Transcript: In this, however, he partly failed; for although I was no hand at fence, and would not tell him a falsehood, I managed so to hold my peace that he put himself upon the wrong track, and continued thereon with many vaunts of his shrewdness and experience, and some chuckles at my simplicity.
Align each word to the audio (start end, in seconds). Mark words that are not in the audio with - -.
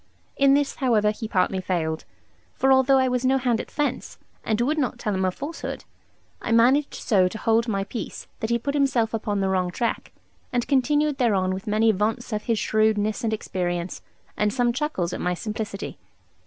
In 0.35 0.55
this, 0.55 0.77
however, 0.77 1.11
he 1.11 1.27
partly 1.27 1.61
failed; 1.61 2.05
for 2.55 2.71
although 2.71 2.97
I 2.97 3.07
was 3.07 3.23
no 3.23 3.37
hand 3.37 3.61
at 3.61 3.69
fence, 3.69 4.17
and 4.43 4.59
would 4.59 4.79
not 4.79 4.97
tell 4.97 5.13
him 5.13 5.25
a 5.25 5.29
falsehood, 5.29 5.83
I 6.41 6.51
managed 6.51 6.95
so 6.95 7.27
to 7.27 7.37
hold 7.37 7.67
my 7.67 7.83
peace 7.83 8.25
that 8.39 8.49
he 8.49 8.57
put 8.57 8.73
himself 8.73 9.13
upon 9.13 9.41
the 9.41 9.49
wrong 9.49 9.69
track, 9.69 10.11
and 10.51 10.67
continued 10.67 11.19
thereon 11.19 11.53
with 11.53 11.67
many 11.67 11.91
vaunts 11.91 12.33
of 12.33 12.45
his 12.45 12.57
shrewdness 12.57 13.23
and 13.23 13.31
experience, 13.31 14.01
and 14.35 14.51
some 14.51 14.73
chuckles 14.73 15.13
at 15.13 15.21
my 15.21 15.35
simplicity. 15.35 15.99